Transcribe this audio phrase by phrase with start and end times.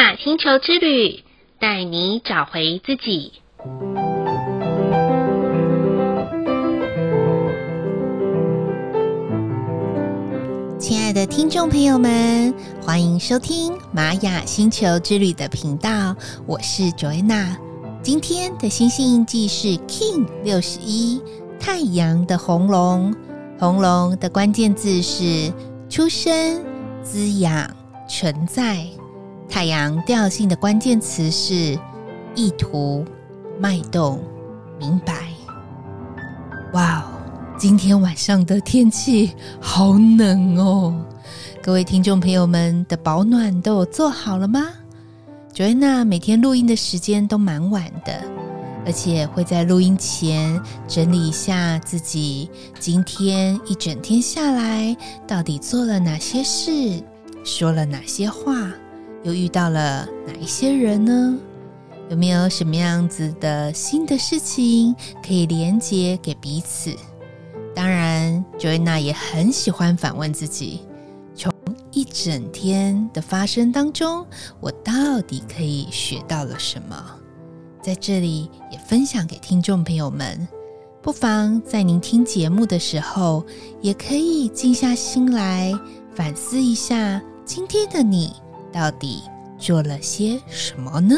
[0.00, 1.22] 雅星球之旅，
[1.58, 3.34] 带你找回自己。
[10.78, 17.54] 亲爱的听众朋友们，欢迎收听玛雅星球之旅的频道，我是 Joanna。
[18.02, 21.20] 今天的星星印记是 King 六十一，
[21.60, 23.14] 太阳的红龙。
[23.58, 25.52] 红龙的关键字是
[25.90, 26.64] 出生、
[27.02, 27.76] 滋养、
[28.08, 28.86] 存在。
[29.50, 31.76] 太阳调性的关键词是
[32.36, 33.04] 意图、
[33.58, 34.22] 脉动、
[34.78, 35.26] 明白。
[36.72, 37.04] 哇哦！
[37.58, 41.04] 今天晚上的天气好冷哦，
[41.60, 44.68] 各位听众朋友们的保暖都有做好了吗
[45.52, 48.22] ？Joanna 每天录音的时间都蛮晚的，
[48.86, 54.96] 而且会在录音前整理一下自己今天一整天下来
[55.26, 57.02] 到底做了哪些事，
[57.44, 58.70] 说了哪些话，
[59.22, 61.38] 又遇到了哪一些人呢？
[62.08, 66.94] 有没有什么样子的新的事情可以连接给彼此？
[67.74, 70.80] 当然，Joanna 也很喜欢反问自己：
[71.34, 71.52] 从
[71.92, 74.26] 一整天的发生当中，
[74.58, 76.96] 我到底可以学到了什么？
[77.80, 80.48] 在这里也分享给听众朋友们。
[81.02, 83.46] 不妨在您听节目的时候，
[83.80, 85.72] 也可以静下心来
[86.14, 88.34] 反思一下，今天的你
[88.72, 89.22] 到底
[89.58, 91.16] 做了些什么呢？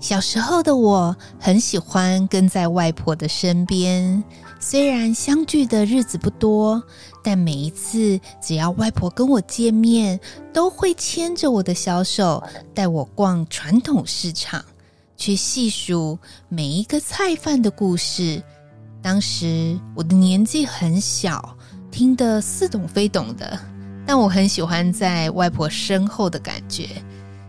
[0.00, 4.22] 小时候的我很喜欢跟在外婆的身边，
[4.60, 6.80] 虽然相聚的日子不多，
[7.20, 10.20] 但每一次只要外婆跟我见面，
[10.52, 12.40] 都会牵着我的小手，
[12.72, 14.64] 带我逛传统市场，
[15.16, 16.16] 去细数
[16.48, 18.40] 每一个菜贩的故事。
[19.02, 21.56] 当时我的年纪很小，
[21.90, 23.58] 听得似懂非懂的，
[24.08, 26.88] 但我很喜欢在外婆身后的感觉。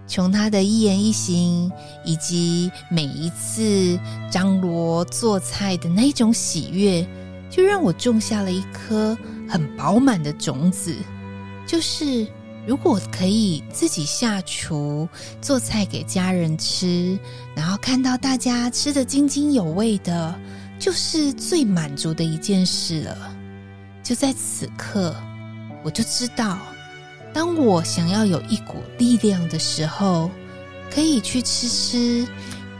[0.05, 1.71] 从她的一言一行，
[2.03, 3.97] 以及每一次
[4.29, 7.07] 张罗做菜的那种喜悦，
[7.49, 10.93] 就让我种下了一颗很饱满的种子。
[11.65, 12.27] 就是
[12.67, 15.07] 如果可以自己下厨
[15.39, 17.17] 做菜给家人吃，
[17.55, 20.37] 然后看到大家吃得津津有味的，
[20.77, 23.31] 就是最满足的一件事了。
[24.03, 25.15] 就在此刻，
[25.83, 26.57] 我就知道。
[27.31, 30.31] 当我想要有一股力量的时候，
[30.91, 32.27] 可以去吃吃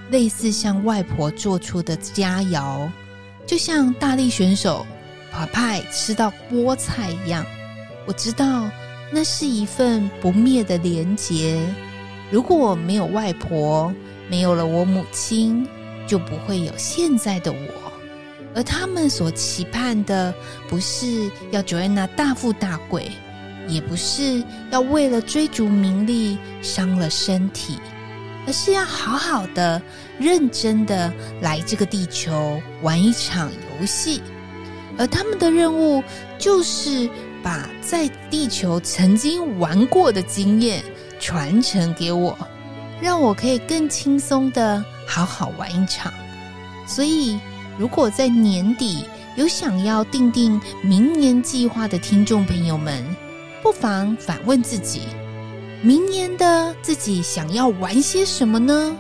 [0.10, 2.90] 类似像外婆做出的佳肴，
[3.46, 4.86] 就像大力选手
[5.32, 7.46] 帕派吃到菠菜一样。
[8.08, 8.70] 我知道
[9.12, 11.62] 那是一份不灭的连结。
[12.32, 13.94] 如果我没有外婆，
[14.30, 15.68] 没有了我母亲，
[16.08, 17.92] 就不会有现在的我。
[18.56, 20.34] 而他们所期盼的，
[20.68, 23.12] 不是要 Joanna 大富大贵。
[23.68, 27.78] 也不是要为了追逐名利伤了身体，
[28.48, 29.80] 而是要好好的、
[30.18, 34.24] 认真的来这个地球玩一场游戏。
[34.98, 36.04] 而他们的任务
[36.40, 37.08] 就是
[37.44, 40.84] 把在地球曾经玩过的经验
[41.20, 42.36] 传承给我，
[43.00, 46.12] 让我可以更轻松的好好玩一场。
[46.88, 47.40] 所以，
[47.80, 49.06] 如果在年底
[49.38, 53.06] 有想要订定明年计划的听众朋友们，
[53.64, 55.04] 不妨反问自己：
[55.82, 58.94] 明年的自己想要玩些什么呢？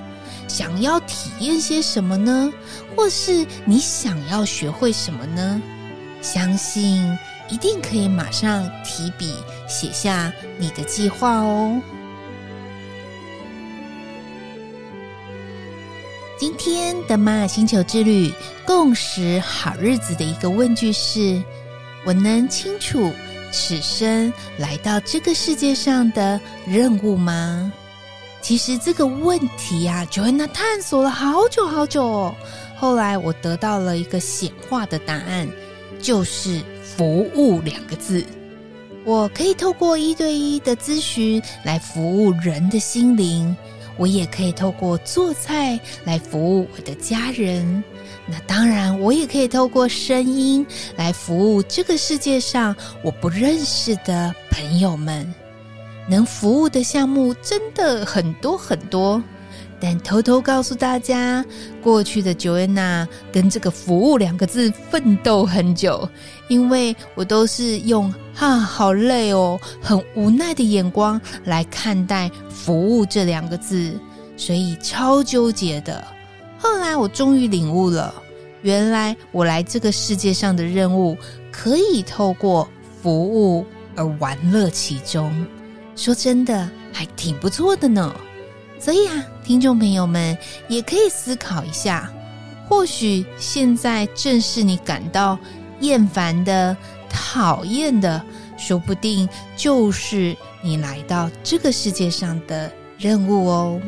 [0.47, 2.53] 想要体验些什么呢？
[2.95, 5.61] 或是你想要学会什么呢？
[6.21, 7.05] 相信
[7.49, 9.35] 一定可以马上提笔
[9.67, 11.81] 写下你的计划哦。
[16.39, 18.33] 今天的玛雅星球之旅
[18.65, 21.43] 共识好日子的一个问句是：
[22.05, 23.11] 我能清楚
[23.51, 27.69] 此生来到这个世界上的任务吗？
[28.41, 32.33] 其实这个问题啊，Joanna 探索了好久好久。
[32.77, 35.45] 后来我得到了一个显化的答案，
[36.01, 38.25] 就是“服务”两个字。
[39.03, 43.53] 我可以透过一对一的咨询来服务人的心灵，
[43.99, 47.83] 我也可以透过做菜来服务我的家人。
[48.25, 50.65] 那当然，我也可以透过声音
[50.95, 55.31] 来服务这个世界上我不认识的朋友们。
[56.07, 59.21] 能服务的项目真的很多很多，
[59.81, 61.43] 但偷偷告诉大家，
[61.81, 66.07] 过去的 Joanna 跟这个“服务”两个字奋斗很久，
[66.49, 73.97] 因为我都是用“哈，好累哦”很无奈的眼光来看待“服务”这两个字，
[74.35, 76.05] 所以超纠结的。
[76.57, 78.13] 后来我终于领悟了，
[78.61, 81.17] 原来我来这个世界上的任务
[81.51, 82.67] 可以透过
[83.01, 83.65] 服务
[83.95, 85.33] 而玩乐其中，
[85.95, 88.13] 说真的还挺不错的呢。
[88.79, 90.37] 所以啊，听众朋友们
[90.67, 92.11] 也可以思考一下，
[92.67, 95.37] 或许现在正是你感到
[95.81, 96.75] 厌烦的、
[97.09, 98.23] 讨厌的，
[98.57, 103.81] 说不定就是你来到这个世界上的任务哦。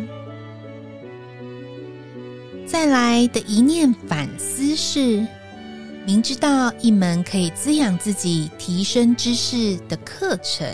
[2.66, 5.26] 再来的一念反思是，
[6.06, 10.68] 明知道一门可以滋养自己、提升知识的课程，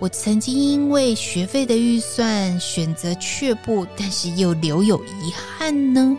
[0.00, 6.16] 我曾经因为学费的预算选择却步，但是又留有遗憾呢。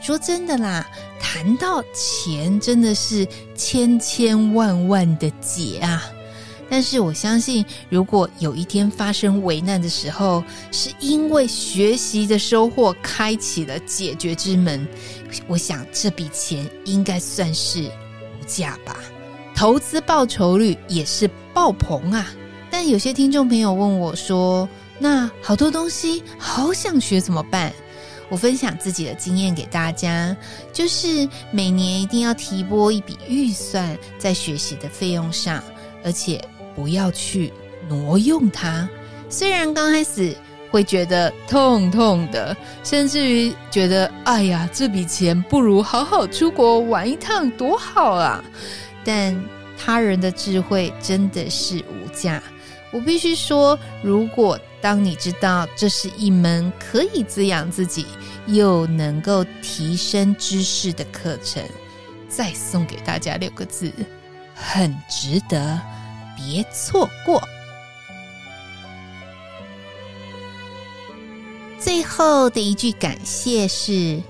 [0.00, 0.84] 说真的啦，
[1.20, 3.24] 谈到钱，真的是
[3.54, 6.04] 千千万万的结啊。
[6.68, 10.42] 但是我相信，如果有一天发生危难的时候，
[10.72, 14.86] 是因为学习的收获开启了解决之门，
[15.46, 18.96] 我想这笔钱应该算是无价吧。
[19.54, 22.26] 投资报酬率也是爆棚啊！
[22.70, 24.68] 但有些听众朋友问我说
[24.98, 27.72] ：“那好多东西好想学怎么办？”
[28.30, 30.36] 我分享自己的经验给大家，
[30.72, 35.62] 就是每年一定要提拨一笔预算在学习的费用上，
[36.04, 36.40] 而且。
[36.76, 37.52] 不要去
[37.88, 38.88] 挪用它，
[39.28, 40.32] 虽然刚开始
[40.70, 48.44] 会觉得痛痛的，甚至于觉得哎呀，这笔钱不如好好出国玩一趟多好啊！
[49.04, 49.36] 但
[49.76, 52.40] 他人的智慧真的是无价。
[52.92, 58.06] 我必须说，如果当你知道这是一门可以滋养自己
[58.46, 61.62] 又能够提升知识的课程，
[62.28, 63.92] 再送给大家六个字：
[64.54, 65.80] 很值得。
[66.40, 67.42] 别错过。
[71.80, 74.22] 最后的一句感谢是：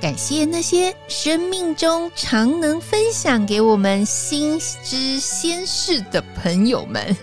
[0.00, 7.14] 感谢那些生命中常能分享给我们新知先事的朋友们。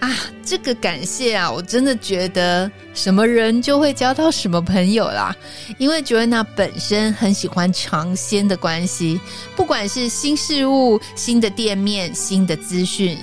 [0.00, 5.34] 啊，这个感谢啊，我真的觉得什么人就会交到什么朋友啦。
[5.78, 9.20] 因为 Joanna 本身很喜欢尝鲜的关系，
[9.56, 13.18] 不管是新事物、新的店面、新的资讯。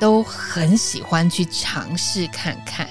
[0.00, 2.88] 都很喜欢去尝试看看，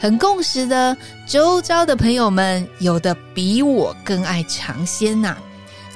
[0.00, 0.96] 很共识的。
[1.24, 5.36] 周遭的朋友们有的比我更爱尝鲜呐。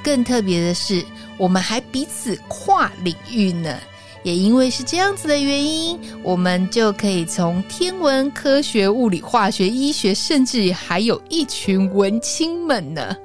[0.01, 1.03] 更特别的是，
[1.37, 3.77] 我们还彼此跨领域呢。
[4.23, 13.15] 也因为是这样子的原因，我们就可以从天文、科学、物理、化学、医学，甚至还有一群文青们呢。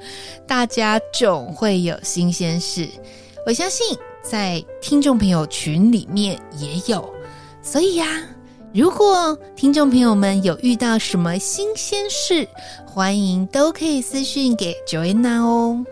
[0.46, 2.88] 大家总会有新鲜事，
[3.46, 3.86] 我相信
[4.22, 7.08] 在听众朋友群里面也有。
[7.62, 8.22] 所以呀，
[8.72, 12.48] 如果听众朋友们有遇到什么新鲜事，
[12.86, 15.84] 欢迎都可以私讯给 Joanna 哦。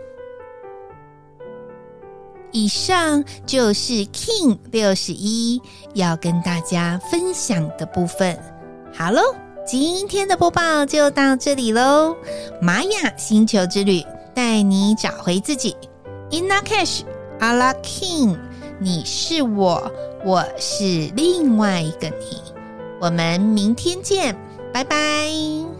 [2.57, 5.61] 以上就是 King 六十一
[5.93, 8.35] 要跟大家分享的部分。
[8.91, 9.21] 好喽，
[9.63, 12.15] 今天的播报就到这里喽。
[12.59, 15.77] 玛雅星球之旅带你找回自己
[16.31, 17.01] Inna Cash,
[17.39, 18.35] Ala K'in，
[18.79, 19.91] 你是我。
[20.25, 20.83] 我是
[21.15, 22.41] 另外一个你，
[22.99, 24.35] 我们明天见，
[24.73, 25.76] 拜拜。